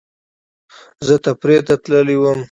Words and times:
زه 1.07 1.15
تفریح 1.25 1.61
ته 1.67 1.75
تللی 1.83 2.15
وم 2.19 2.39